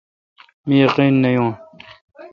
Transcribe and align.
مہ 0.67 0.75
یقین 0.83 1.13
نہ 1.21 1.29
یون۔ 1.35 1.49